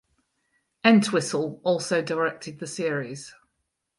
Entwistle 0.83 1.61
also 1.63 2.01
directed 2.01 2.57
the 2.57 2.65
series. 2.65 3.35